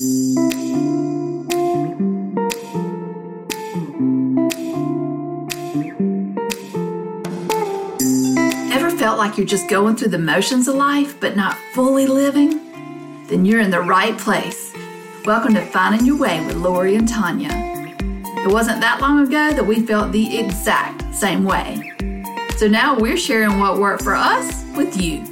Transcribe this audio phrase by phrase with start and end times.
[0.00, 0.10] Ever
[8.92, 12.60] felt like you're just going through the motions of life but not fully living?
[13.26, 14.72] Then you're in the right place.
[15.24, 17.50] Welcome to Finding Your Way with Lori and Tanya.
[17.50, 21.92] It wasn't that long ago that we felt the exact same way.
[22.56, 25.24] So now we're sharing what worked for us with you.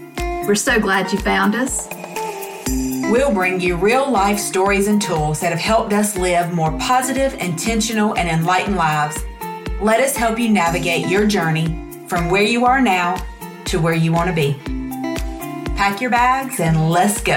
[0.45, 1.89] We're so glad you found us.
[3.09, 7.35] We'll bring you real life stories and tools that have helped us live more positive,
[7.35, 9.17] intentional, and enlightened lives.
[9.81, 11.69] Let us help you navigate your journey
[12.09, 13.25] from where you are now
[13.67, 14.55] to where you want to be.
[15.77, 17.37] Pack your bags and let's go.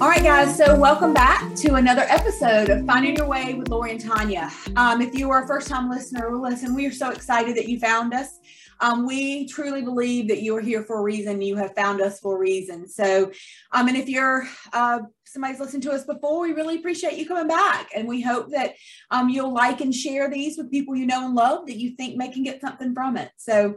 [0.00, 0.56] All right, guys.
[0.56, 4.50] So, welcome back to another episode of Finding Your Way with Lori and Tanya.
[4.74, 7.78] Um, if you are a first time listener, listen, we are so excited that you
[7.78, 8.40] found us.
[8.80, 11.42] Um, we truly believe that you are here for a reason.
[11.42, 12.88] You have found us for a reason.
[12.88, 13.30] So,
[13.72, 17.48] um, and if you're uh, somebody's listened to us before, we really appreciate you coming
[17.48, 17.90] back.
[17.94, 18.74] And we hope that
[19.10, 22.16] um, you'll like and share these with people you know and love that you think
[22.16, 23.30] may can get something from it.
[23.36, 23.76] So,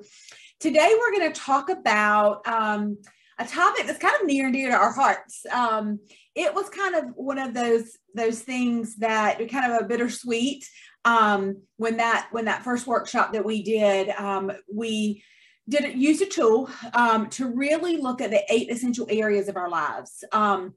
[0.60, 2.98] today we're going to talk about um,
[3.40, 5.45] a topic that's kind of near and dear to our hearts.
[5.52, 6.00] Um,
[6.36, 10.66] it was kind of one of those those things that kind of a bittersweet
[11.05, 15.23] um, when that when that first workshop that we did, um, we
[15.67, 19.70] did use a tool um, to really look at the eight essential areas of our
[19.70, 20.73] lives, um,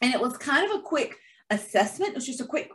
[0.00, 1.14] and it was kind of a quick
[1.50, 2.12] assessment.
[2.12, 2.70] It was just a quick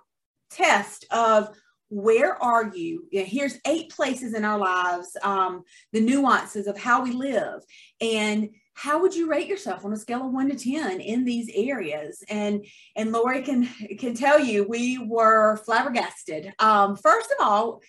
[0.49, 1.49] test of
[1.89, 3.05] where are you?
[3.11, 7.61] Here's eight places in our lives, um, the nuances of how we live,
[8.01, 11.49] and how would you rate yourself on a scale of one to 10 in these
[11.55, 12.21] areas?
[12.29, 16.53] And, and Lori can, can tell you, we were flabbergasted.
[16.59, 17.81] Um, first of all,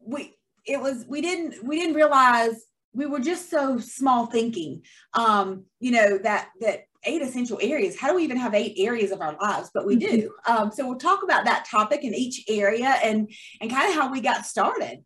[0.00, 0.34] we,
[0.66, 2.54] it was, we didn't, we didn't realize
[2.94, 4.82] we were just so small thinking,
[5.12, 7.98] um, you know, that, that eight essential areas.
[7.98, 9.70] How do we even have eight areas of our lives?
[9.74, 10.32] But we do.
[10.46, 10.52] Mm-hmm.
[10.52, 14.10] Um, so we'll talk about that topic in each area and, and kind of how
[14.10, 15.04] we got started.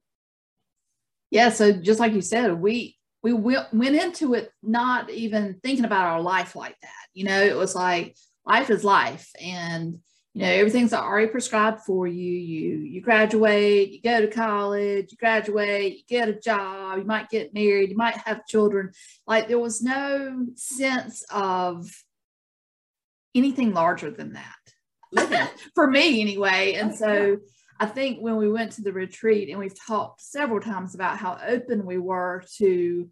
[1.33, 1.49] Yeah.
[1.49, 2.96] So just like you said, we,
[3.33, 7.07] we went into it not even thinking about our life like that.
[7.15, 9.99] You know, it was like life is life, and
[10.35, 12.33] you know everything's already prescribed for you.
[12.33, 17.31] You you graduate, you go to college, you graduate, you get a job, you might
[17.31, 18.93] get married, you might have children.
[19.27, 21.89] Like there was no sense of
[23.35, 26.75] anything larger than that for me anyway.
[26.75, 27.37] And oh, so
[27.79, 31.39] I think when we went to the retreat, and we've talked several times about how
[31.47, 33.11] open we were to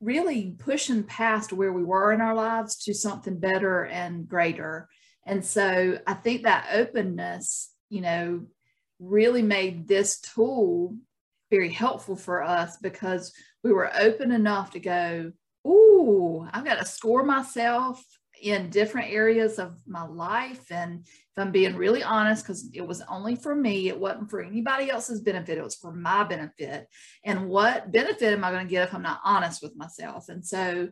[0.00, 4.88] really pushing past where we were in our lives to something better and greater.
[5.26, 8.46] And so I think that openness, you know,
[8.98, 10.96] really made this tool
[11.50, 13.32] very helpful for us because
[13.62, 15.32] we were open enough to go,
[15.66, 18.04] Ooh, I've got to score myself
[18.42, 20.70] in different areas of my life.
[20.70, 24.42] And if I'm being really honest, because it was only for me, it wasn't for
[24.42, 26.86] anybody else's benefit, it was for my benefit.
[27.24, 30.28] And what benefit am I going to get if I'm not honest with myself?
[30.28, 30.88] And so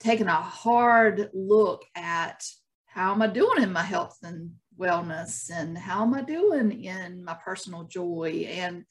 [0.00, 2.44] taking a hard look at
[2.86, 7.24] how am I doing in my health and wellness and how am I doing in
[7.24, 8.84] my personal joy and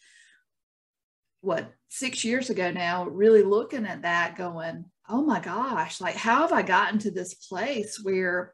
[1.41, 6.41] what six years ago now, really looking at that, going, oh my gosh, like how
[6.41, 8.53] have I gotten to this place where,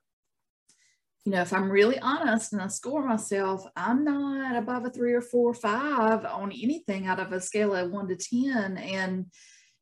[1.25, 5.13] you know, if I'm really honest and I score myself, I'm not above a three
[5.13, 8.77] or four or five on anything out of a scale of one to 10.
[8.77, 9.25] And,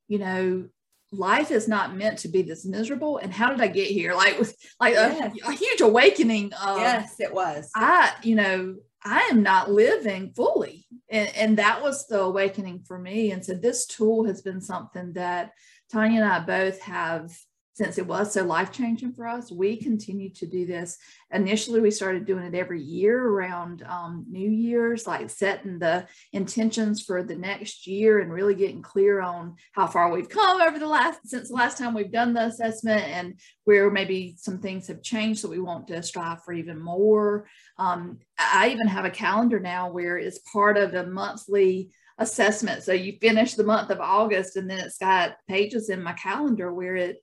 [0.08, 0.68] you know,
[1.12, 3.18] life is not meant to be this miserable.
[3.18, 4.14] And how did i get here?
[4.24, 5.36] Like with like yes.
[5.44, 7.70] a, a, huge awakening of, yes it was.
[7.74, 10.86] I you know i am not living fully.
[11.10, 13.32] And, and that was the awakening for me.
[13.32, 15.52] And so this tool has been something that
[15.94, 17.30] Tanya and I both have,
[17.74, 20.98] since it was so life changing for us, we continue to do this.
[21.30, 27.00] Initially, we started doing it every year around um, New Year's, like setting the intentions
[27.00, 30.88] for the next year and really getting clear on how far we've come over the
[30.88, 35.00] last since the last time we've done the assessment and where maybe some things have
[35.00, 37.46] changed that we want to strive for even more.
[37.78, 42.82] Um, I even have a calendar now where it's part of a monthly assessment.
[42.82, 46.72] So you finish the month of August, and then it's got pages in my calendar
[46.72, 47.18] where it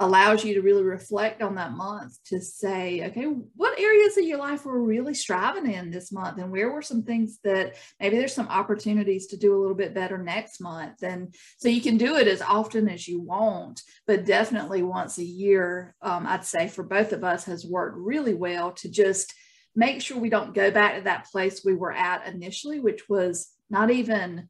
[0.00, 4.38] allows you to really reflect on that month to say, okay, what areas of your
[4.38, 6.38] life were really striving in this month?
[6.38, 9.92] And where were some things that maybe there's some opportunities to do a little bit
[9.92, 11.02] better next month?
[11.02, 15.24] And so you can do it as often as you want, but definitely once a
[15.24, 19.34] year, um, I'd say for both of us has worked really well to just
[19.76, 23.48] make sure we don't go back to that place we were at initially, which was
[23.70, 24.48] not even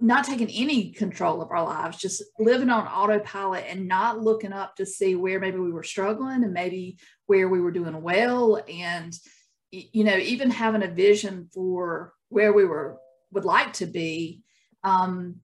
[0.00, 4.76] not taking any control of our lives, just living on autopilot and not looking up
[4.76, 8.62] to see where maybe we were struggling and maybe where we were doing well.
[8.68, 9.12] And,
[9.70, 12.98] you know, even having a vision for where we were
[13.32, 14.42] would like to be.
[14.82, 15.36] Um,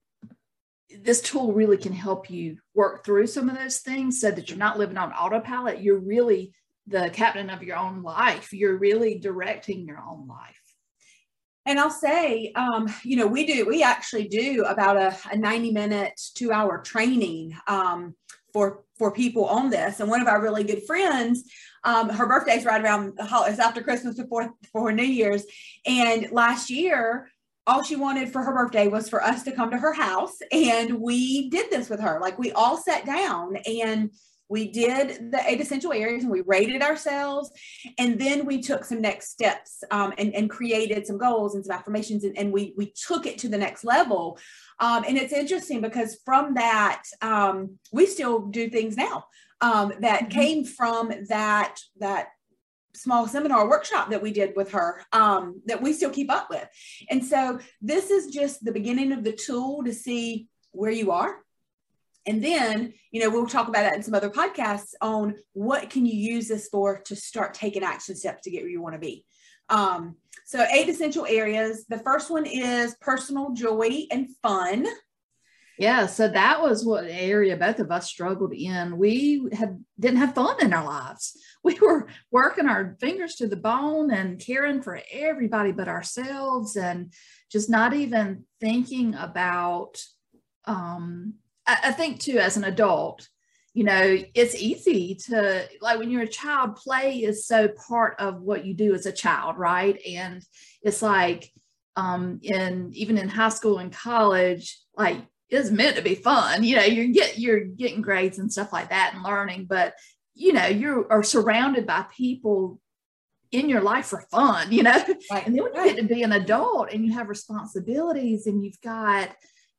[1.02, 4.58] this tool really can help you work through some of those things so that you're
[4.58, 5.80] not living on autopilot.
[5.80, 6.52] You're really
[6.86, 8.52] the captain of your own life.
[8.52, 10.60] You're really directing your own life.
[11.66, 15.72] And I'll say, um, you know, we do, we actually do about a, a 90
[15.72, 18.14] minute, two hour training um,
[18.52, 20.00] for for people on this.
[20.00, 21.44] And one of our really good friends,
[21.84, 25.44] um, her birthday's right around the holidays after Christmas before before New Year's.
[25.86, 27.30] And last year,
[27.66, 30.36] all she wanted for her birthday was for us to come to her house.
[30.52, 32.18] And we did this with her.
[32.20, 34.10] Like we all sat down and
[34.50, 37.50] we did the eight essential areas and we rated ourselves
[37.98, 41.74] and then we took some next steps um, and, and created some goals and some
[41.74, 44.38] affirmations and, and we, we took it to the next level
[44.80, 49.24] um, and it's interesting because from that um, we still do things now
[49.60, 50.40] um, that mm-hmm.
[50.40, 52.28] came from that that
[52.92, 56.68] small seminar workshop that we did with her um, that we still keep up with
[57.08, 61.36] and so this is just the beginning of the tool to see where you are
[62.26, 66.04] and then, you know, we'll talk about that in some other podcasts on what can
[66.04, 69.00] you use this for to start taking action steps to get where you want to
[69.00, 69.24] be.
[69.68, 71.86] Um, so eight essential areas.
[71.88, 74.86] The first one is personal joy and fun.
[75.78, 78.98] Yeah, so that was what area both of us struggled in.
[78.98, 81.36] We had didn't have fun in our lives.
[81.62, 87.12] We were working our fingers to the bone and caring for everybody but ourselves and
[87.52, 90.02] just not even thinking about
[90.64, 91.34] um,
[91.66, 93.28] I, think too, as an adult,
[93.74, 98.40] you know, it's easy to like when you're a child, play is so part of
[98.40, 100.00] what you do as a child, right?
[100.06, 100.44] And
[100.82, 101.52] it's like
[101.96, 105.18] um in even in high school and college, like
[105.48, 106.64] it's meant to be fun.
[106.64, 109.94] You know, you're get you're getting grades and stuff like that and learning, but
[110.34, 112.80] you know, you are surrounded by people
[113.52, 115.04] in your life for fun, you know.
[115.30, 115.46] Right.
[115.46, 118.80] And then when you get to be an adult and you have responsibilities and you've
[118.80, 119.30] got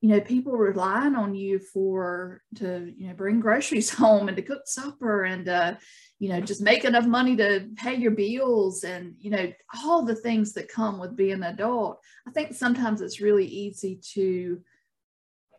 [0.01, 4.43] you know people relying on you for to you know bring groceries home and to
[4.43, 5.75] cook supper and uh
[6.19, 9.53] you know just make enough money to pay your bills and you know
[9.83, 11.99] all the things that come with being an adult.
[12.27, 14.61] I think sometimes it's really easy to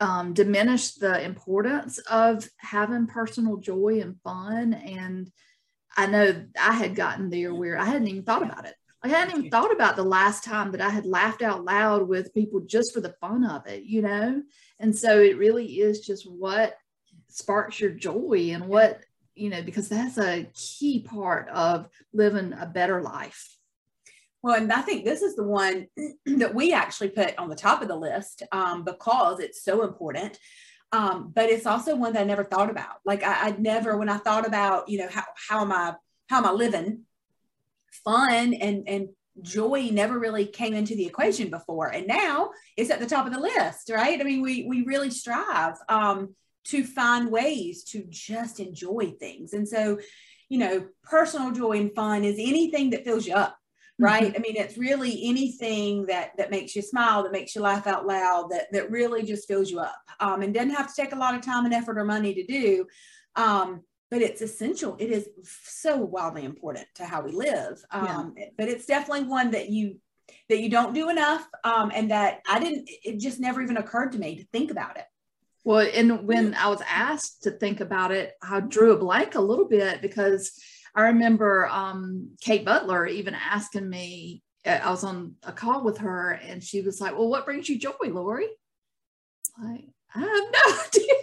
[0.01, 4.75] um, diminish the importance of having personal joy and fun.
[4.75, 5.31] And
[5.97, 8.75] i know i had gotten there where i hadn't even thought about it
[9.05, 12.35] I hadn't even thought about the last time that I had laughed out loud with
[12.35, 14.43] people just for the fun of it, you know?
[14.79, 16.77] And so it really is just what
[17.29, 19.01] sparks your joy and what,
[19.35, 23.57] you know, because that's a key part of living a better life.
[24.43, 25.89] Well, and I think this is the one
[26.27, 30.39] that we actually put on the top of the list um, because it's so important.
[30.93, 32.97] Um, but it's also one that I never thought about.
[33.05, 35.95] Like I, I'd never, when I thought about, you know, how, how am I,
[36.29, 37.05] how am I living?
[38.05, 39.09] Fun and and
[39.41, 41.89] joy never really came into the equation before.
[41.89, 44.21] And now it's at the top of the list right?
[44.21, 46.35] I mean we we really strive um
[46.65, 49.53] to find ways to just enjoy things.
[49.53, 49.99] And so
[50.49, 53.57] you know personal joy and fun is anything that fills you up
[53.99, 54.25] right?
[54.25, 54.37] Mm-hmm.
[54.37, 58.07] i mean it's really anything that that makes you smile that makes you laugh out
[58.07, 59.95] loud that that really just fills you up.
[60.21, 62.45] Um, and doesn't have to take a lot of time and effort or money to
[62.45, 62.87] do.
[63.35, 64.95] Um, but it's essential.
[64.99, 67.83] It is so wildly important to how we live.
[67.91, 68.45] Um, yeah.
[68.59, 69.97] But it's definitely one that you
[70.51, 72.91] that you don't do enough, um, and that I didn't.
[73.03, 75.07] It just never even occurred to me to think about it.
[75.65, 79.41] Well, and when I was asked to think about it, I drew a blank a
[79.41, 80.61] little bit because
[80.95, 84.43] I remember um, Kate Butler even asking me.
[84.67, 87.67] Uh, I was on a call with her, and she was like, "Well, what brings
[87.67, 88.49] you joy, Lori?"
[89.59, 91.15] Like, I have no idea.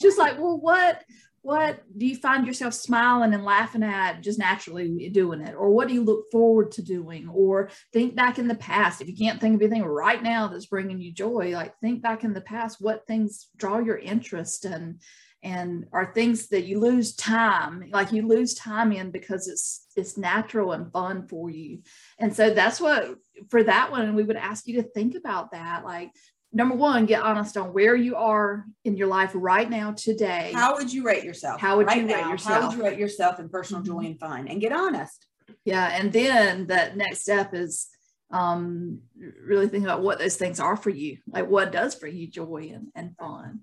[0.00, 1.02] Just like, well, what
[1.46, 5.54] what do you find yourself smiling and laughing at just naturally doing it?
[5.54, 7.28] Or what do you look forward to doing?
[7.28, 9.00] Or think back in the past.
[9.00, 12.24] If you can't think of anything right now that's bringing you joy like think back
[12.24, 15.00] in the past what things draw your interest and
[15.44, 20.18] and are things that you lose time like you lose time in because it's it's
[20.18, 21.78] natural and fun for you.
[22.18, 23.14] And so that's what
[23.50, 26.10] for that one we would ask you to think about that like
[26.56, 30.52] number one, get honest on where you are in your life right now today.
[30.54, 31.60] How would you rate yourself?
[31.60, 32.62] How would right you now, rate yourself?
[32.62, 33.92] How would you rate yourself in personal mm-hmm.
[33.92, 34.48] joy and fun?
[34.48, 35.26] And get honest.
[35.66, 35.86] Yeah.
[35.92, 37.88] And then that next step is
[38.32, 39.02] um
[39.40, 42.72] really thinking about what those things are for you like what does for you joy
[42.74, 43.60] and, and fun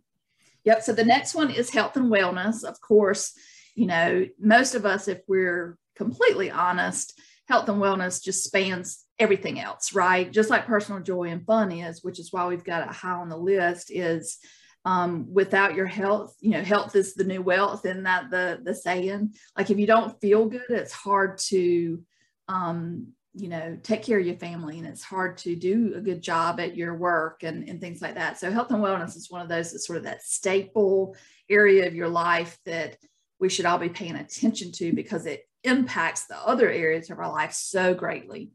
[0.64, 3.34] yep so the next one is health and wellness of course
[3.76, 7.20] you know most of us if we're completely honest
[7.50, 10.32] health and wellness just spans everything else, right?
[10.32, 13.30] Just like personal joy and fun is, which is why we've got it high on
[13.30, 14.38] the list, is
[14.86, 18.76] um, without your health, you know, health is the new wealth, isn't that the the
[18.76, 19.36] saying?
[19.58, 22.02] Like if you don't feel good, it's hard to
[22.48, 26.22] um, you know, take care of your family and it's hard to do a good
[26.22, 28.38] job at your work and, and things like that.
[28.40, 31.16] So health and wellness is one of those that's sort of that staple
[31.50, 32.98] area of your life that
[33.40, 37.32] we should all be paying attention to because it impacts the other areas of our
[37.32, 38.52] life so greatly.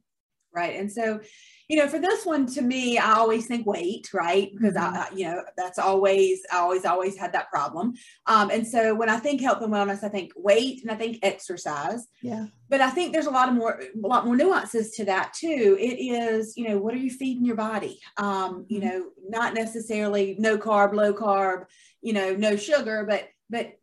[0.58, 0.74] Right.
[0.74, 1.20] And so,
[1.68, 4.50] you know, for this one, to me, I always think weight, right?
[4.52, 4.96] Because mm-hmm.
[4.96, 7.94] I, you know, that's always, I always, always had that problem.
[8.26, 11.20] Um, and so when I think health and wellness, I think weight and I think
[11.22, 12.08] exercise.
[12.22, 12.46] Yeah.
[12.68, 15.76] But I think there's a lot of more, a lot more nuances to that too.
[15.78, 18.00] It is, you know, what are you feeding your body?
[18.16, 18.88] Um, you mm-hmm.
[18.88, 21.66] know, not necessarily no carb, low carb,
[22.02, 23.74] you know, no sugar, but, but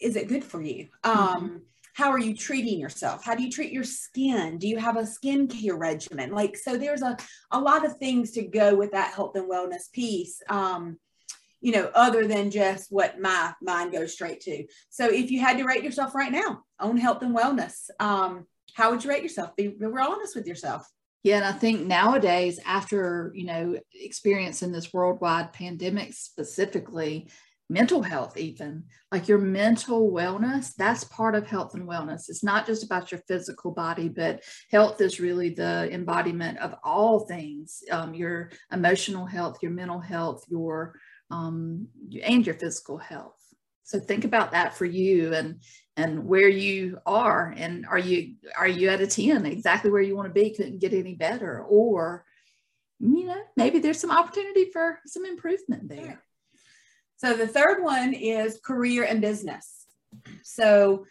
[0.00, 0.88] is it good for you?
[1.04, 1.56] Um, mm-hmm
[1.92, 3.24] how are you treating yourself?
[3.24, 4.58] How do you treat your skin?
[4.58, 6.32] Do you have a skincare regimen?
[6.32, 7.16] Like so there's a,
[7.50, 10.98] a lot of things to go with that health and wellness piece um,
[11.60, 14.64] you know other than just what my mind goes straight to.
[14.90, 18.90] So if you had to rate yourself right now on health and wellness um, how
[18.90, 19.54] would you rate yourself?
[19.56, 20.88] Be real honest with yourself.
[21.22, 27.28] Yeah, and I think nowadays, after you know experiencing this worldwide pandemic specifically,
[27.72, 32.28] mental health even like your mental wellness that's part of health and wellness.
[32.28, 37.20] It's not just about your physical body but health is really the embodiment of all
[37.20, 40.94] things um, your emotional health your mental health your
[41.30, 41.88] um,
[42.22, 43.38] and your physical health.
[43.84, 45.62] So think about that for you and
[45.96, 50.16] and where you are and are you are you at a 10 exactly where you
[50.16, 52.24] want to be couldn't get any better or
[53.00, 56.22] you know maybe there's some opportunity for some improvement there
[57.22, 59.86] so the third one is career and business.
[60.42, 61.06] So,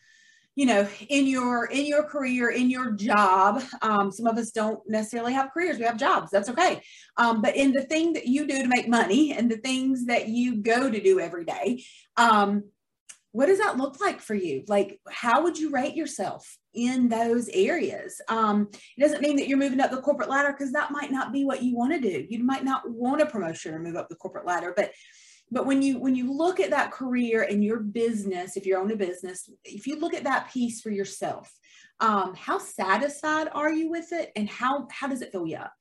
[0.56, 4.82] you know, in your in your career, in your job, um, some of us don't
[4.90, 5.78] necessarily have careers.
[5.78, 6.30] We have jobs.
[6.30, 6.82] That's okay.
[7.16, 10.28] Um, but in the thing that you do to make money and the things that
[10.28, 11.82] you go to do every day,
[12.18, 12.66] um,
[13.32, 14.66] what does that look like for you?
[14.68, 18.20] Like, how would you rate yourself in those areas?
[18.28, 21.32] Um, it doesn't mean that you're moving up the corporate ladder because that might not
[21.32, 22.28] be what you want to do.
[22.30, 24.92] You might not want a promotion or move up the corporate ladder, but
[25.52, 28.92] but when you when you look at that career and your business if you're own
[28.92, 31.52] a business if you look at that piece for yourself
[32.00, 35.74] um, how satisfied are you with it and how how does it fill you up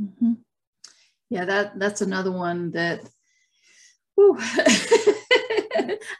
[0.00, 0.32] mm-hmm.
[1.30, 3.00] yeah that that's another one that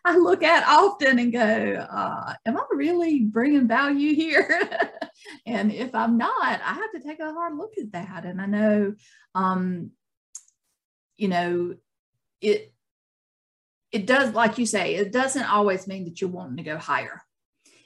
[0.05, 4.69] I look at often and go, uh, Am I really bringing value here?
[5.47, 8.25] and if I'm not, I have to take a hard look at that.
[8.25, 8.95] And I know,
[9.35, 9.93] um,
[11.17, 11.77] you know,
[12.41, 12.74] it
[13.95, 17.23] it does, like you say, it doesn't always mean that you're wanting to go higher.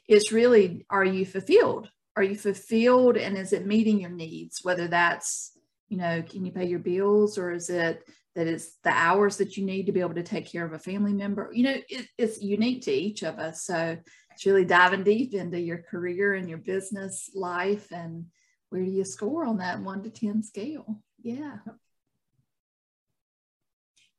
[0.08, 1.90] It's really, are you fulfilled?
[2.16, 4.60] Are you fulfilled and is it meeting your needs?
[4.62, 5.52] Whether that's,
[5.88, 9.58] you know, can you pay your bills or is it that it's the hours that
[9.58, 11.50] you need to be able to take care of a family member?
[11.52, 13.66] You know, it, it's unique to each of us.
[13.66, 13.98] So
[14.32, 18.24] it's really diving deep into your career and your business life and
[18.70, 21.02] where do you score on that one to 10 scale?
[21.22, 21.58] Yeah.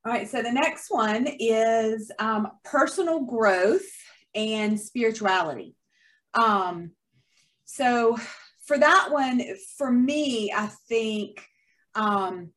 [0.06, 3.86] All right, so the next one is um, personal growth
[4.34, 5.76] and spirituality.
[6.34, 6.92] Um,
[7.66, 8.18] so
[8.66, 9.42] for that one,
[9.78, 11.44] for me, I think
[11.96, 12.52] um,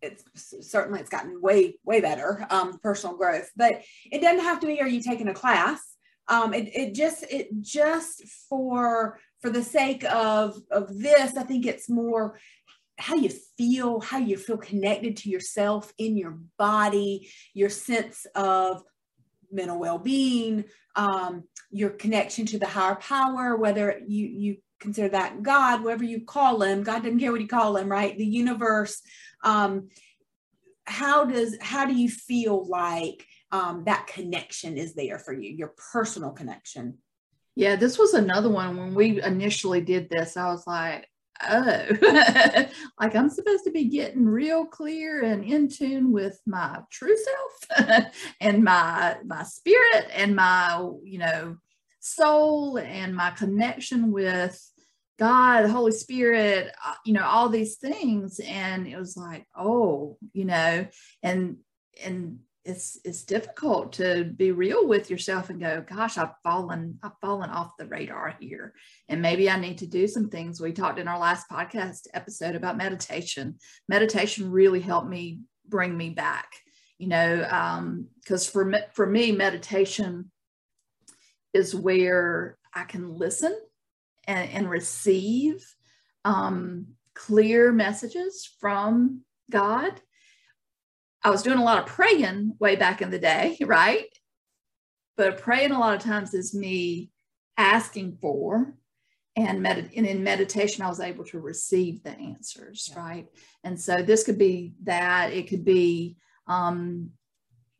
[0.00, 0.24] it's
[0.66, 4.80] certainly it's gotten way way better um, personal growth, but it doesn't have to be.
[4.80, 5.80] Are you taking a class?
[6.28, 11.66] Um, it, it just it just for for the sake of of this, I think
[11.66, 12.38] it's more
[13.00, 18.82] how you feel, how you feel connected to yourself in your body, your sense of
[19.50, 20.64] mental well-being,
[20.96, 26.22] um, your connection to the higher power, whether you you consider that God, whatever you
[26.22, 28.16] call him, God doesn't care what you call him, right?
[28.16, 29.00] The universe.
[29.44, 29.88] Um,
[30.84, 35.74] how does how do you feel like um, that connection is there for you, your
[35.92, 36.98] personal connection?
[37.56, 40.36] Yeah, this was another one when we initially did this.
[40.36, 41.06] I was like,
[41.48, 42.66] oh,
[43.00, 48.06] like I'm supposed to be getting real clear and in tune with my true self
[48.40, 51.56] and my my spirit and my you know
[52.00, 54.60] soul and my connection with
[55.18, 58.40] God, the Holy Spirit, uh, you know, all these things.
[58.40, 60.86] And it was like, oh, you know,
[61.22, 61.58] and
[62.02, 62.38] and
[62.70, 67.50] it's it's difficult to be real with yourself and go gosh i've fallen i've fallen
[67.50, 68.72] off the radar here
[69.08, 72.54] and maybe i need to do some things we talked in our last podcast episode
[72.54, 73.56] about meditation
[73.88, 76.48] meditation really helped me bring me back
[76.98, 77.36] you know
[78.22, 80.30] because um, for me for me meditation
[81.52, 83.54] is where i can listen
[84.26, 85.64] and, and receive
[86.24, 90.00] um, clear messages from God.
[91.22, 94.06] I was doing a lot of praying way back in the day, right?
[95.16, 97.10] But praying a lot of times is me
[97.56, 98.74] asking for
[99.36, 102.98] and, med- and in meditation i was able to receive the answers yeah.
[102.98, 103.26] right
[103.64, 107.10] and so this could be that it could be um,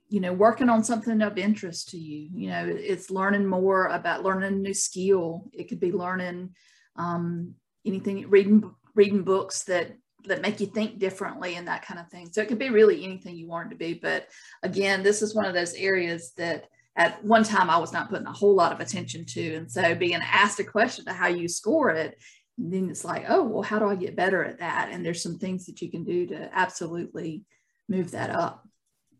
[0.09, 4.23] you know working on something of interest to you you know it's learning more about
[4.23, 6.51] learning a new skill it could be learning
[6.97, 7.55] um,
[7.87, 9.93] anything reading reading books that
[10.25, 13.05] that make you think differently and that kind of thing so it could be really
[13.05, 14.29] anything you want it to be but
[14.63, 18.27] again this is one of those areas that at one time I was not putting
[18.27, 19.55] a whole lot of attention to.
[19.55, 22.21] And so being asked a question to how you score it,
[22.59, 24.91] then it's like, oh, well, how do I get better at that?
[24.91, 27.45] And there's some things that you can do to absolutely
[27.89, 28.67] move that up.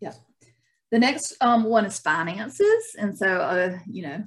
[0.01, 0.13] Yeah.
[0.91, 2.97] The next um, one is finances.
[2.99, 4.25] And so, uh, you know,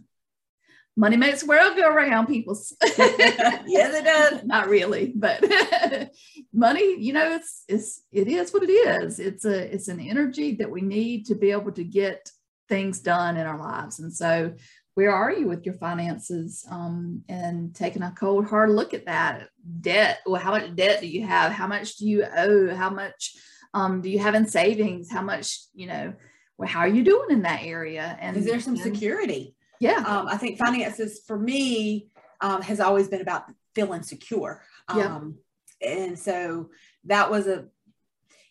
[0.95, 2.57] money makes the world go around, people.
[2.81, 4.43] yes, it does.
[4.43, 5.43] Not really, but
[6.53, 9.19] money, you know, it's, it's, it is what it is.
[9.19, 12.29] It's a, it's an energy that we need to be able to get
[12.69, 13.99] things done in our lives.
[13.99, 14.53] And so,
[14.95, 19.49] where are you with your finances um, and taking a cold hard look at that
[19.81, 23.35] debt well how much debt do you have how much do you owe how much
[23.73, 26.13] um, do you have in savings how much you know
[26.57, 29.52] well how are you doing in that area and is there some security
[29.83, 32.07] yeah um, i think finances for me
[32.41, 34.63] um, has always been about feeling secure
[34.95, 35.15] yeah.
[35.15, 35.37] Um,
[35.81, 36.69] and so
[37.05, 37.65] that was a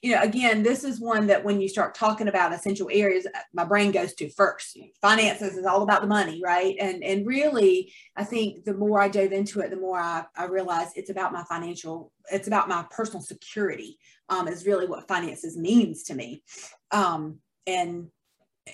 [0.02, 3.38] you know, again, this is one that when you start talking about essential areas, uh,
[3.54, 4.76] my brain goes to first.
[5.00, 6.74] Finances is all about the money, right?
[6.80, 10.46] And and really, I think the more I dove into it, the more I, I
[10.46, 13.96] realized it's about my financial, it's about my personal security.
[14.28, 16.42] Um, is really what finances means to me.
[16.90, 18.08] Um, and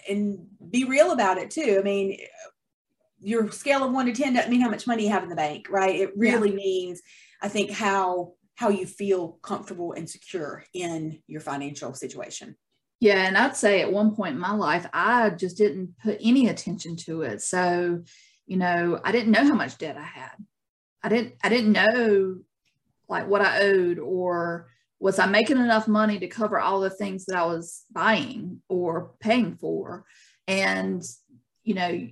[0.08, 1.76] and be real about it too.
[1.78, 2.18] I mean,
[3.20, 5.36] your scale of one to ten doesn't mean how much money you have in the
[5.36, 5.94] bank, right?
[5.94, 6.56] It really yeah.
[6.56, 7.02] means,
[7.42, 12.56] I think, how how you feel comfortable and secure in your financial situation.
[13.00, 16.48] Yeah, and I'd say at one point in my life, I just didn't put any
[16.48, 17.40] attention to it.
[17.42, 18.02] So,
[18.46, 20.32] you know, I didn't know how much debt I had.
[21.02, 22.38] I didn't I didn't know
[23.08, 24.68] like what I owed or
[25.00, 29.12] was I making enough money to cover all the things that I was buying or
[29.20, 30.04] paying for?
[30.46, 31.02] And
[31.62, 32.08] you know,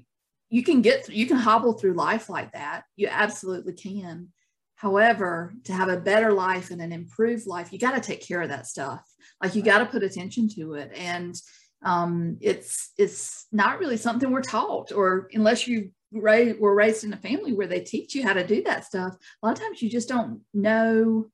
[0.50, 2.84] you can get you can hobble through life like that.
[2.96, 4.28] You absolutely can.
[4.76, 8.42] However, to have a better life and an improved life, you got to take care
[8.42, 9.00] of that stuff.
[9.42, 10.92] Like you got to put attention to it.
[10.94, 11.34] And
[11.82, 17.12] um, it's it's not really something we're taught, or unless you ra- were raised in
[17.12, 19.14] a family where they teach you how to do that stuff.
[19.42, 21.26] A lot of times you just don't know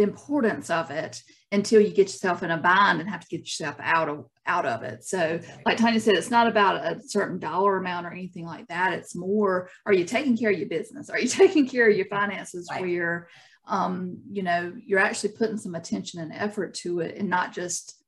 [0.00, 3.40] the importance of it until you get yourself in a bind and have to get
[3.40, 5.04] yourself out of out of it.
[5.04, 8.94] So, like Tanya said, it's not about a certain dollar amount or anything like that.
[8.94, 11.10] It's more, are you taking care of your business?
[11.10, 12.80] Are you taking care of your finances right.
[12.80, 13.28] where
[13.66, 18.02] um, you know, you're actually putting some attention and effort to it and not just,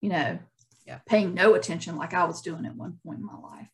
[0.00, 0.38] you know,
[0.86, 0.98] yeah.
[1.06, 3.68] paying no attention like I was doing at one point in my life.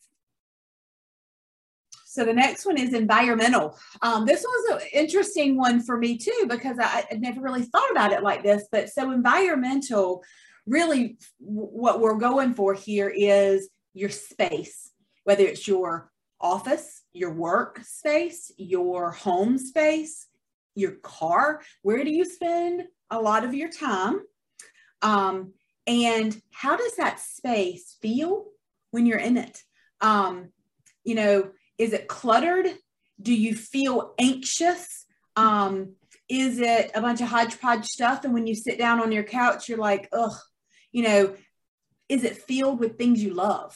[2.11, 3.79] So the next one is environmental.
[4.03, 7.89] Um, this was an interesting one for me too because I, I never really thought
[7.93, 8.65] about it like this.
[8.73, 10.25] But so environmental,
[10.67, 14.91] really, what we're going for here is your space,
[15.23, 20.27] whether it's your office, your work space, your home space,
[20.75, 21.63] your car.
[21.83, 24.19] Where do you spend a lot of your time?
[25.01, 25.53] Um,
[25.87, 28.47] and how does that space feel
[28.91, 29.63] when you're in it?
[30.01, 30.49] Um,
[31.05, 32.67] you know, is it cluttered?
[33.21, 35.07] Do you feel anxious?
[35.35, 35.95] Um,
[36.29, 38.25] is it a bunch of hodgepodge stuff?
[38.25, 40.37] And when you sit down on your couch, you're like, ugh,
[40.93, 41.35] you know,
[42.11, 43.75] is it filled with things you love?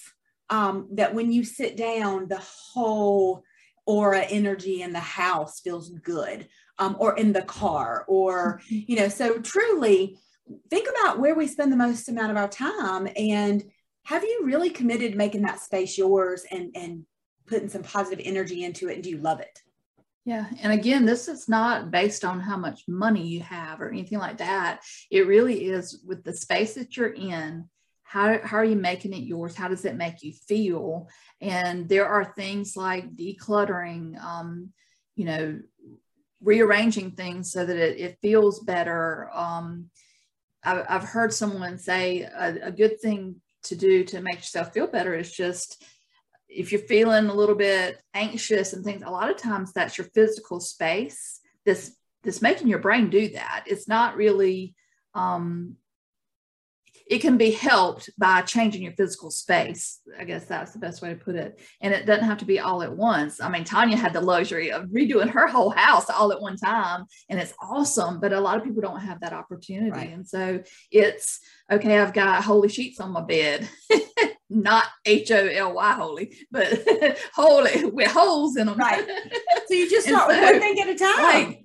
[0.51, 3.43] Um, that when you sit down, the whole
[3.87, 6.47] aura energy in the house feels good,
[6.79, 8.81] um, or in the car, or, mm-hmm.
[8.87, 10.19] you know, so truly
[10.69, 13.65] think about where we spend the most amount of our time and
[14.05, 17.07] have you really committed making that space yours and and
[17.47, 19.61] putting some positive energy into it and do you love it?
[20.25, 24.19] Yeah and again this is not based on how much money you have or anything
[24.19, 24.81] like that.
[25.11, 27.69] It really is with the space that you're in
[28.15, 29.57] how, how are you making it yours?
[29.57, 31.09] How does it make you feel?
[31.41, 34.71] And there are things like decluttering um,
[35.17, 35.61] you know
[36.41, 39.31] rearranging things so that it, it feels better.
[39.33, 39.91] Um,
[40.63, 44.87] I, have heard someone say a, a good thing to do to make yourself feel
[44.87, 45.83] better is just
[46.55, 50.07] if you're feeling a little bit anxious and things, a lot of times that's your
[50.15, 53.65] physical space that's that's making your brain do that.
[53.67, 54.75] It's not really
[55.15, 55.77] um,
[57.07, 60.01] it can be helped by changing your physical space.
[60.19, 61.61] I guess that's the best way to put it.
[61.83, 63.41] And it doesn't have to be all at once.
[63.43, 67.05] I mean, Tanya had the luxury of redoing her whole house all at one time,
[67.29, 68.21] and it's awesome.
[68.21, 69.91] But a lot of people don't have that opportunity.
[69.91, 70.13] Right.
[70.13, 71.41] And so it's
[71.71, 73.69] okay, I've got holy sheets on my bed.
[74.55, 76.87] Not H O L Y holy, but
[77.35, 78.79] holy with holes in them.
[78.79, 79.07] Right.
[79.67, 81.23] So you just start so, with one thing at a time.
[81.23, 81.65] Like,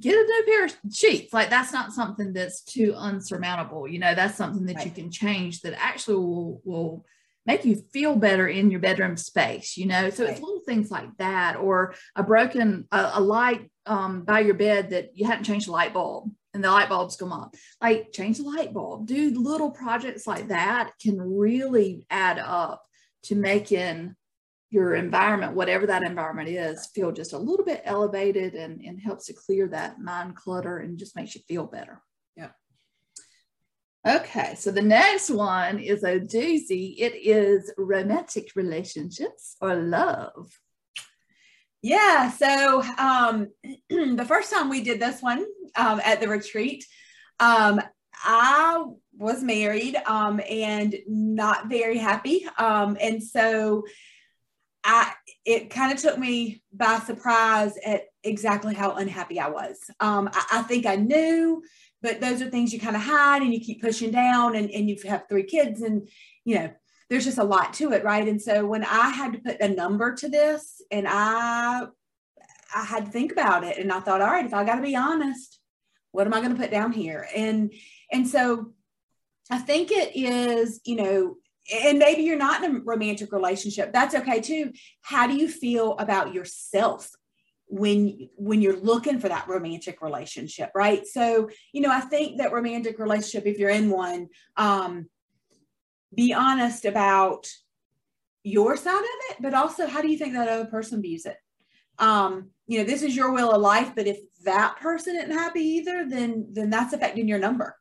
[0.00, 1.32] get a new pair of sheets.
[1.32, 3.88] Like that's not something that's too unsurmountable.
[3.88, 4.84] You know, that's something that right.
[4.84, 7.06] you can change that actually will will
[7.46, 9.78] make you feel better in your bedroom space.
[9.78, 10.32] You know, so right.
[10.32, 14.90] it's little things like that, or a broken a, a light um, by your bed
[14.90, 17.50] that you hadn't changed the light bulb and the light bulbs come on.
[17.80, 19.06] Like change the light bulb.
[19.06, 22.82] Do little projects like that can really add up
[23.24, 24.14] to making
[24.70, 29.26] your environment, whatever that environment is, feel just a little bit elevated and, and helps
[29.26, 32.02] to clear that mind clutter and just makes you feel better.
[32.36, 32.50] Yeah.
[34.06, 36.96] Okay, so the next one is a doozy.
[36.98, 40.50] It is romantic relationships or love.
[41.82, 43.48] Yeah, so um,
[43.88, 45.46] the first time we did this one
[45.78, 46.84] um, at the retreat,
[47.40, 47.80] um,
[48.24, 48.84] I
[49.16, 52.46] was married um, and not very happy.
[52.58, 53.84] Um, and so
[54.84, 55.12] I
[55.44, 59.78] it kind of took me by surprise at exactly how unhappy I was.
[60.00, 61.62] Um, I, I, think I knew,
[62.02, 64.88] but those are things you kind of hide and you keep pushing down, and, and
[64.88, 66.08] you have three kids, and
[66.44, 66.70] you know,
[67.10, 68.28] there's just a lot to it, right?
[68.28, 71.86] And so when I had to put a number to this, and I
[72.74, 74.82] I had to think about it, and I thought, all right, if I got to
[74.82, 75.57] be honest,
[76.12, 77.28] what am I going to put down here?
[77.34, 77.72] And
[78.10, 78.72] and so
[79.50, 81.36] I think it is, you know,
[81.72, 84.72] and maybe you're not in a romantic relationship that's okay too.
[85.02, 87.10] How do you feel about yourself
[87.66, 91.06] when when you're looking for that romantic relationship right?
[91.06, 95.06] So you know i think that romantic relationship if you're in one um
[96.14, 97.46] be honest about
[98.42, 101.36] your side of it but also how do you think that other person views it?
[101.98, 105.60] Um you know this is your will of life but if that person isn't happy
[105.60, 107.74] either then then that's affecting your number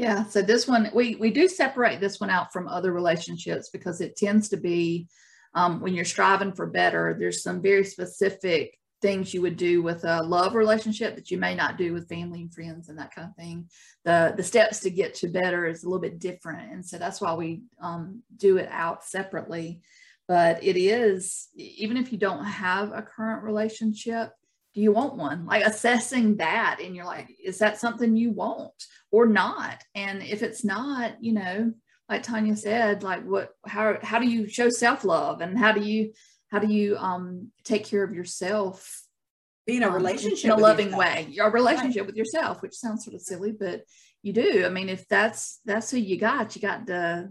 [0.00, 0.24] yeah.
[0.24, 4.16] So this one, we, we do separate this one out from other relationships because it
[4.16, 5.08] tends to be
[5.54, 10.04] um, when you're striving for better, there's some very specific things you would do with
[10.04, 13.28] a love relationship that you may not do with family and friends and that kind
[13.28, 13.68] of thing.
[14.06, 16.72] The, the steps to get to better is a little bit different.
[16.72, 19.82] And so that's why we um, do it out separately.
[20.30, 24.30] But it is, even if you don't have a current relationship,
[24.74, 25.44] do you want one?
[25.44, 28.70] Like assessing that and you're like, is that something you want
[29.10, 29.82] or not?
[29.96, 31.72] And if it's not, you know,
[32.08, 36.12] like Tanya said, like what how how do you show self-love and how do you
[36.52, 39.02] how do you um take care of yourself
[39.66, 42.06] being a um, relationship in a loving way your relationship right.
[42.06, 43.82] with yourself which sounds sort of silly but
[44.22, 47.28] you do i mean if that's that's who you got you got to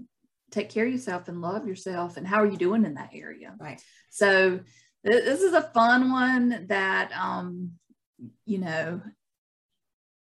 [0.52, 3.54] take care of yourself and love yourself and how are you doing in that area?
[3.60, 3.82] Right.
[4.10, 4.60] So
[5.04, 7.72] this is a fun one that um
[8.46, 9.02] you know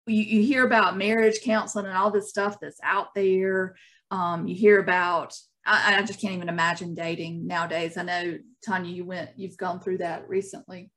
[0.07, 3.75] you, you hear about marriage counseling and all this stuff that's out there.
[4.11, 5.33] Um you hear about
[5.65, 7.97] I, I just can't even imagine dating nowadays.
[7.97, 10.91] I know tanya you went you've gone through that recently.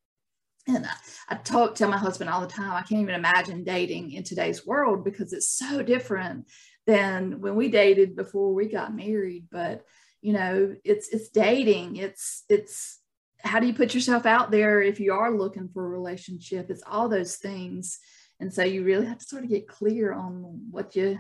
[0.68, 0.94] And I,
[1.28, 4.66] I talk to my husband all the time i can't even imagine dating in today's
[4.66, 6.46] world because it's so different
[6.86, 9.84] than when we dated before we got married but
[10.22, 13.00] you know it's it's dating it's it's
[13.46, 16.70] how do you put yourself out there if you are looking for a relationship?
[16.70, 17.98] It's all those things.
[18.40, 21.18] And so you really have to sort of get clear on what you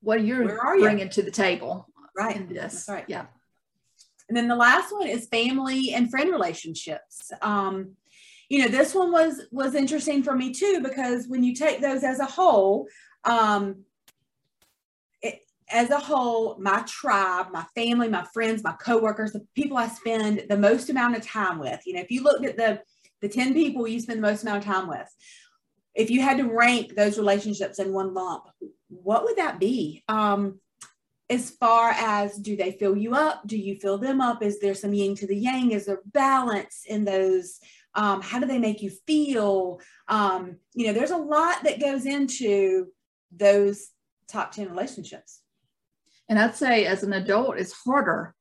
[0.00, 1.08] what you're bringing you?
[1.08, 1.88] to the table.
[2.16, 2.36] Right.
[2.36, 2.84] In this.
[2.84, 3.04] That's right.
[3.08, 3.26] Yeah.
[4.28, 7.32] And then the last one is family and friend relationships.
[7.42, 7.96] Um,
[8.48, 12.04] you know, this one was was interesting for me too because when you take those
[12.04, 12.86] as a whole,
[13.24, 13.84] um,
[15.70, 20.44] as a whole, my tribe, my family, my friends, my coworkers, the people I spend
[20.48, 22.82] the most amount of time with, you know, if you looked at the
[23.22, 25.08] the 10 people you spend the most amount of time with,
[25.94, 28.44] if you had to rank those relationships in one lump,
[28.88, 30.04] what would that be?
[30.08, 30.60] Um,
[31.30, 33.46] as far as do they fill you up?
[33.46, 34.42] Do you fill them up?
[34.42, 35.70] Is there some yin to the yang?
[35.70, 37.60] Is there balance in those?
[37.94, 39.80] Um, how do they make you feel?
[40.08, 42.88] Um, you know, there's a lot that goes into
[43.32, 43.88] those
[44.28, 45.40] top 10 relationships.
[46.28, 48.34] And I'd say as an adult, it's harder.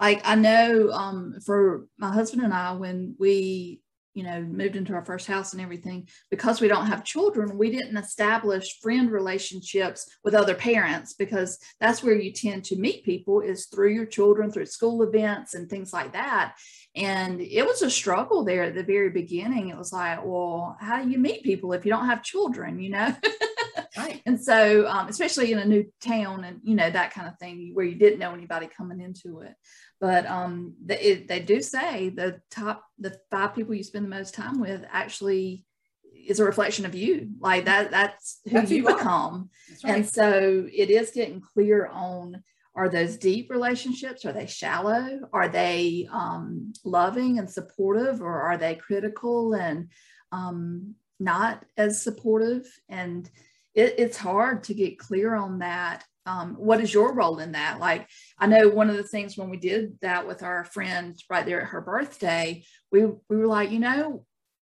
[0.00, 3.82] Like I know um, for my husband and I, when we,
[4.14, 7.70] you know, moved into our first house and everything, because we don't have children, we
[7.70, 13.40] didn't establish friend relationships with other parents because that's where you tend to meet people
[13.40, 16.54] is through your children, through school events and things like that.
[16.98, 19.68] And it was a struggle there at the very beginning.
[19.68, 22.90] It was like, well, how do you meet people if you don't have children, you
[22.90, 23.14] know?
[23.96, 24.22] Right.
[24.26, 27.70] And so, um, especially in a new town and, you know, that kind of thing
[27.74, 29.54] where you didn't know anybody coming into it.
[30.00, 34.10] But um, they, it, they do say the top, the five people you spend the
[34.10, 35.66] most time with actually
[36.26, 37.30] is a reflection of you.
[37.40, 39.50] Like that, that's who That's who you become.
[39.82, 39.96] Right.
[39.96, 42.44] And so it is getting clear on
[42.78, 44.24] are those deep relationships?
[44.24, 45.28] Are they shallow?
[45.32, 49.90] Are they um, loving and supportive, or are they critical and
[50.30, 52.66] um, not as supportive?
[52.88, 53.28] And
[53.74, 56.04] it, it's hard to get clear on that.
[56.24, 57.80] Um, what is your role in that?
[57.80, 58.06] Like,
[58.38, 61.62] I know one of the things when we did that with our friend right there
[61.62, 62.62] at her birthday,
[62.92, 64.24] we we were like, you know,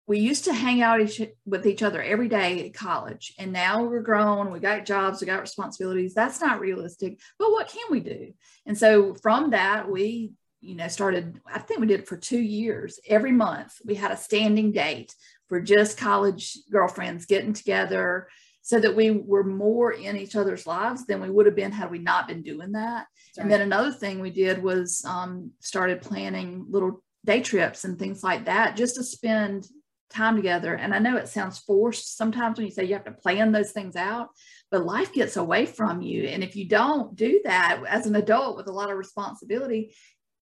[0.09, 3.85] we used to hang out each, with each other every day at college and now
[3.85, 6.14] we're grown we got jobs we got responsibilities.
[6.14, 8.33] That's not realistic but what can we do?
[8.66, 12.40] And so from that we you know started i think we did it for two
[12.40, 12.99] years.
[13.07, 15.14] Every month we had a standing date
[15.49, 18.29] for just college girlfriends getting together
[18.62, 21.90] so that we were more in each other's lives than we would have been had
[21.90, 23.07] we not been doing that.
[23.35, 27.99] That's and then another thing we did was um, started planning little day trips and
[27.99, 29.66] things like that just to spend
[30.11, 30.75] time together.
[30.75, 33.73] And I know it sounds forced sometimes when you say you have to plan those
[33.73, 34.29] things out,
[34.71, 36.25] but life gets away from you.
[36.25, 39.94] And if you don't do that as an adult with a lot of responsibility,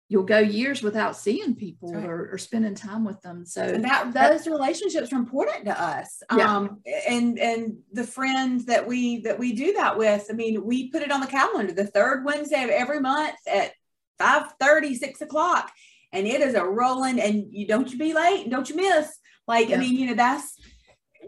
[0.09, 2.05] you'll go years without seeing people right.
[2.05, 3.45] or, or spending time with them.
[3.45, 6.57] So and that those relationships are important to us Yeah.
[6.57, 10.91] um and and the friends that we that we do that with i mean we
[10.91, 13.73] put it on the calendar the third wednesday of every month at
[14.19, 14.53] 5
[14.95, 15.73] 6 o'clock
[16.13, 19.19] and it is a rolling and you don't you be late and don't you miss
[19.47, 20.59] like i mean you know that's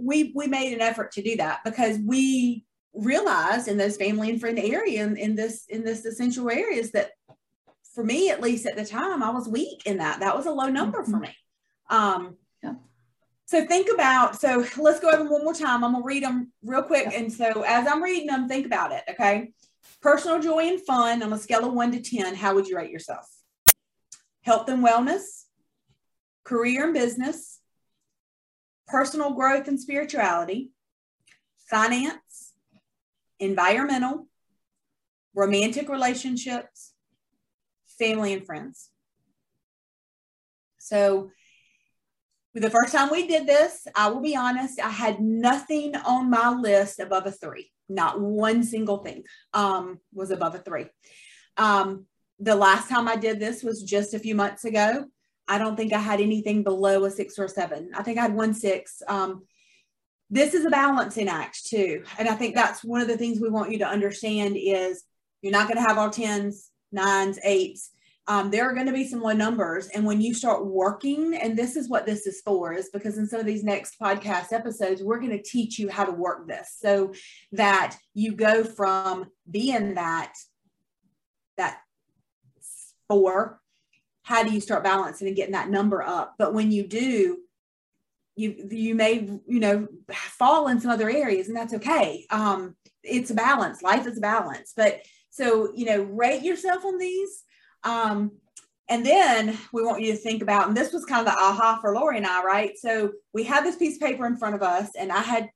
[0.01, 4.41] we we made an effort to do that because we realized in those family and
[4.41, 7.11] friend area in, in this in this essential areas that
[7.95, 10.21] for me at least at the time i was weak in that.
[10.21, 11.21] That was a low number for Mhm.
[11.23, 11.37] me.
[11.91, 12.75] Um Yeah.
[13.47, 15.83] so think about so let's go over them one more time.
[15.85, 17.07] I'm gonna read them real quick.
[17.11, 17.19] Yeah.
[17.19, 19.53] and so as i'm reading them think about it okay?
[20.01, 22.91] Personal joy and fun on a scale of 1 to 10 how would you rate
[22.91, 23.27] yourself?
[24.43, 25.45] Health and wellness
[26.45, 27.61] career and business
[28.89, 30.71] personal growth and spirituality
[31.71, 32.55] finance
[33.39, 34.27] environmental
[35.35, 36.95] romantic relationships
[37.99, 38.91] family and friends
[40.79, 41.31] so
[42.61, 46.51] the first time we did this, I will be honest, I had nothing on my
[46.51, 47.71] list above a three.
[47.89, 49.25] Not one single thing
[49.55, 50.87] um, was above a three.
[51.57, 52.07] Um,
[52.39, 55.07] the last time I did this was just a few months ago.
[55.49, 57.91] I don't think I had anything below a six or a seven.
[57.97, 59.03] I think I had one six.
[59.09, 59.45] Um,
[60.31, 62.05] this is a balancing act too.
[62.19, 65.05] And I think that's one of the things we want you to understand is
[65.41, 67.91] you're not going to have all tens, nines, eights
[68.29, 69.89] um, there are going to be some low numbers.
[69.89, 73.27] And when you start working, and this is what this is for, is because in
[73.27, 76.77] some of these next podcast episodes, we're going to teach you how to work this
[76.79, 77.15] so
[77.53, 80.35] that you go from being that,
[81.57, 81.81] that
[83.09, 83.63] four,
[84.29, 86.35] how do you start balancing and getting that number up?
[86.39, 87.39] But when you do,
[88.37, 93.31] you you may you know fall in some other areas and that's okay um it's
[93.31, 97.43] a balance life is a balance but so you know rate yourself on these
[97.85, 98.33] um,
[98.89, 101.79] and then we want you to think about, and this was kind of the aha
[101.81, 102.79] for Lori and I, right?
[102.79, 105.51] So we had this piece of paper in front of us, and I had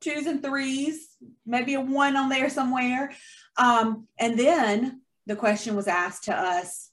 [0.00, 1.08] twos and threes,
[1.46, 3.12] maybe a one on there somewhere.
[3.56, 6.90] Um, and then the question was asked to us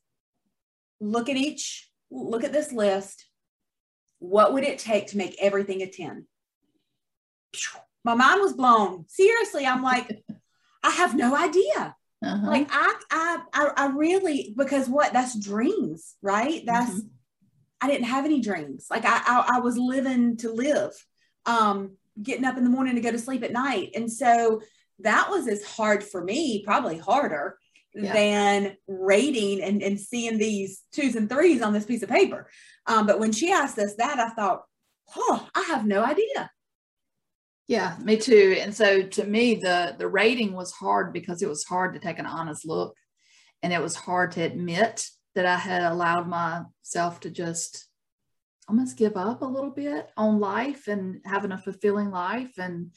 [1.03, 3.25] look at each, look at this list.
[4.19, 6.25] What would it take to make everything a 10?
[8.03, 9.05] My mind was blown.
[9.07, 10.23] Seriously, I'm like,
[10.83, 12.47] I have no idea uh-huh.
[12.47, 17.09] like I, I i i really because what that's dreams right that's Mhm.
[17.81, 20.91] i didn't have any dreams like I, I i was living to live
[21.45, 24.61] um getting up in the morning to go to sleep at night and so
[24.99, 27.57] that was as hard for me probably harder
[27.95, 28.13] Yeah.
[28.13, 32.49] than rating and, and seeing these twos and threes on this piece of paper
[32.87, 34.63] um but when she asked us that i thought
[35.15, 36.49] oh i have no idea
[37.67, 38.57] Yeah, me too.
[38.59, 42.19] And so to me, the the rating was hard because it was hard to take
[42.19, 42.95] an honest look,
[43.61, 47.87] and it was hard to admit that I had allowed myself to just
[48.67, 52.53] almost give up a little bit on life and having a fulfilling life.
[52.57, 52.91] And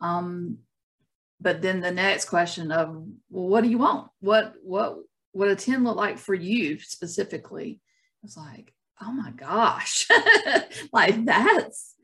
[0.00, 0.58] um,
[1.40, 2.88] but then the next question of,
[3.30, 4.10] well, what do you want?
[4.20, 4.98] What what
[5.32, 7.80] what a ten look like for you specifically?
[8.22, 10.06] I was like, oh my gosh,
[10.92, 11.94] like that's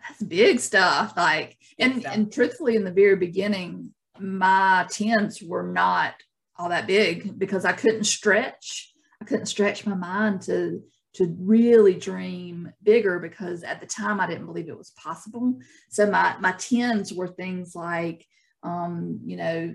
[0.00, 1.14] that's big stuff.
[1.16, 6.14] Like, and and truthfully, in the very beginning, my tens were not
[6.58, 8.92] all that big because I couldn't stretch.
[9.22, 10.82] I couldn't stretch my mind to
[11.14, 15.58] to really dream bigger because at the time I didn't believe it was possible.
[15.90, 18.26] So my my tens were things like
[18.62, 19.74] um, you know,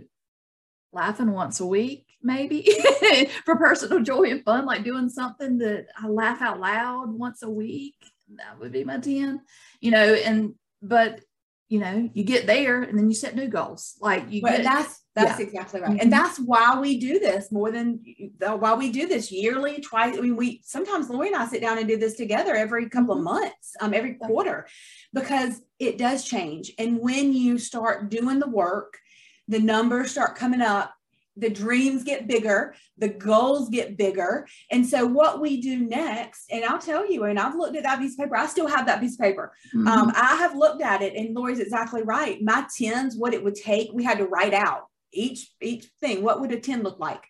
[0.94, 2.68] laughing once a week, maybe
[3.46, 7.50] for personal joy and fun, like doing something that I laugh out loud once a
[7.50, 7.96] week.
[8.38, 9.42] That would be my 10,
[9.82, 11.22] you know, and but
[11.68, 13.96] you know, you get there and then you set new goals.
[14.00, 15.46] Like you well, get that's that's yeah.
[15.46, 15.92] exactly right.
[15.92, 16.02] Mm-hmm.
[16.02, 18.02] And that's why we do this more than
[18.40, 20.18] why we do this yearly, twice.
[20.18, 23.14] I mean, we sometimes Lori and I sit down and do this together every couple
[23.14, 23.26] of mm-hmm.
[23.26, 24.68] months, um, every quarter,
[25.14, 26.74] because it does change.
[26.78, 28.98] And when you start doing the work,
[29.48, 30.92] the numbers start coming up
[31.38, 34.48] the dreams get bigger, the goals get bigger.
[34.72, 38.00] And so, what we do next, and I'll tell you, and I've looked at that
[38.00, 39.52] piece of paper, I still have that piece of paper.
[39.76, 39.88] Mm-hmm.
[39.88, 42.42] Um, I have looked at it, and Lori's exactly right.
[42.42, 46.24] My tens, what it would take, we had to write out each each thing.
[46.24, 47.24] What would a 10 look like?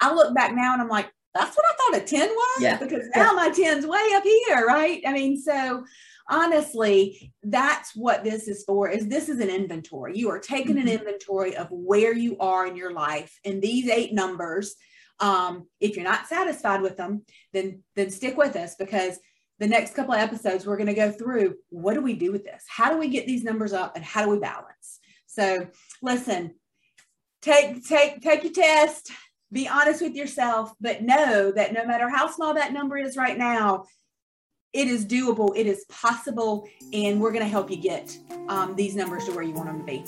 [0.00, 2.78] I look back now and I'm like, that's what I thought a 10 was yeah.
[2.78, 3.32] because now yeah.
[3.32, 5.02] my 10's way up here, right?
[5.06, 5.84] I mean, so
[6.28, 10.16] honestly, that's what this is for is this is an inventory.
[10.16, 10.88] You are taking mm-hmm.
[10.88, 13.38] an inventory of where you are in your life.
[13.44, 14.74] And these eight numbers,
[15.20, 19.18] um, if you're not satisfied with them, then then stick with us because
[19.58, 22.44] the next couple of episodes we're going to go through what do we do with
[22.44, 22.64] this?
[22.68, 25.00] How do we get these numbers up and how do we balance?
[25.26, 25.66] So
[26.02, 26.54] listen,
[27.42, 29.10] take take take your test
[29.52, 33.38] be honest with yourself but know that no matter how small that number is right
[33.38, 33.84] now
[34.72, 38.16] it is doable, it is possible, and we're going to help you get
[38.48, 40.04] um, these numbers to where you want them to be.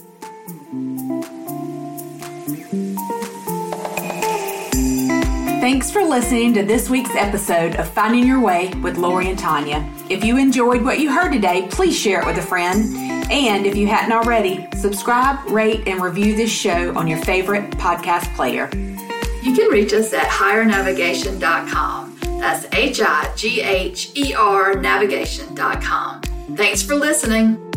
[5.60, 9.88] Thanks for listening to this week's episode of Finding Your Way with Lori and Tanya.
[10.08, 13.10] If you enjoyed what you heard today, please share it with a friend.
[13.30, 18.34] And if you hadn't already, subscribe, rate, and review this show on your favorite podcast
[18.34, 18.68] player.
[19.42, 22.18] You can reach us at highernavigation.com.
[22.40, 26.22] That's H I G H E R navigation.com.
[26.56, 27.69] Thanks for listening.